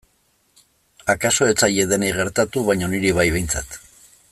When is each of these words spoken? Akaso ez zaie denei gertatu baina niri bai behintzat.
Akaso 1.15 1.49
ez 1.51 1.57
zaie 1.67 1.85
denei 1.91 2.11
gertatu 2.21 2.65
baina 2.71 2.91
niri 2.95 3.13
bai 3.21 3.29
behintzat. 3.37 3.79